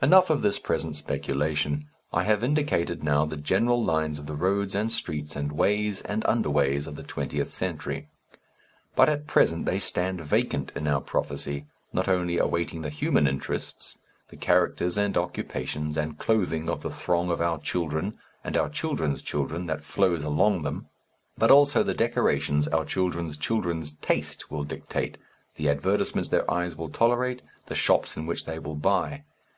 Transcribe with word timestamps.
Enough 0.00 0.30
of 0.30 0.40
this 0.40 0.58
present 0.58 0.96
speculation. 0.96 1.86
I 2.10 2.22
have 2.22 2.42
indicated 2.42 3.04
now 3.04 3.26
the 3.26 3.36
general 3.36 3.84
lines 3.84 4.18
of 4.18 4.24
the 4.24 4.34
roads 4.34 4.74
and 4.74 4.90
streets 4.90 5.36
and 5.36 5.52
ways 5.52 6.00
and 6.00 6.24
underways 6.24 6.86
of 6.86 6.96
the 6.96 7.02
Twentieth 7.02 7.50
Century. 7.52 8.08
But 8.94 9.10
at 9.10 9.26
present 9.26 9.66
they 9.66 9.78
stand 9.78 10.22
vacant 10.22 10.72
in 10.74 10.88
our 10.88 11.02
prophecy, 11.02 11.66
not 11.92 12.08
only 12.08 12.38
awaiting 12.38 12.80
the 12.80 12.88
human 12.88 13.26
interests 13.28 13.98
the 14.30 14.38
characters 14.38 14.96
and 14.96 15.14
occupations, 15.14 15.98
and 15.98 16.16
clothing 16.16 16.70
of 16.70 16.80
the 16.80 16.88
throng 16.88 17.30
of 17.30 17.42
our 17.42 17.58
children 17.60 18.18
and 18.42 18.56
our 18.56 18.70
children's 18.70 19.20
children 19.20 19.66
that 19.66 19.84
flows 19.84 20.24
along 20.24 20.62
them, 20.62 20.86
but 21.36 21.50
also 21.50 21.82
the 21.82 21.92
decorations 21.92 22.66
our 22.68 22.86
children's 22.86 23.36
children's 23.36 23.92
taste 23.92 24.50
will 24.50 24.64
dictate, 24.64 25.18
the 25.56 25.68
advertisements 25.68 26.30
their 26.30 26.50
eyes 26.50 26.76
will 26.76 26.88
tolerate, 26.88 27.42
the 27.66 27.74
shops 27.74 28.16
in 28.16 28.24
which 28.24 28.46
they 28.46 28.58
will 28.58 28.74
buy. 28.74 29.22